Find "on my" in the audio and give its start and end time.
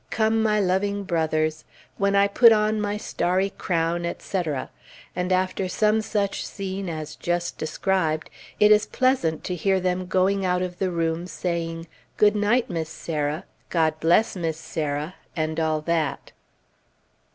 2.51-2.97